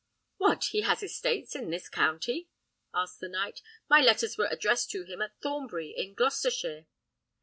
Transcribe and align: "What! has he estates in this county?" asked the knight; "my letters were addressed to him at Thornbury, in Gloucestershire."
"What! 0.37 0.63
has 0.73 0.99
he 1.01 1.05
estates 1.05 1.55
in 1.55 1.69
this 1.69 1.87
county?" 1.87 2.49
asked 2.91 3.19
the 3.19 3.29
knight; 3.29 3.61
"my 3.87 4.01
letters 4.01 4.35
were 4.35 4.47
addressed 4.49 4.89
to 4.89 5.03
him 5.03 5.21
at 5.21 5.39
Thornbury, 5.43 5.93
in 5.95 6.15
Gloucestershire." 6.15 6.87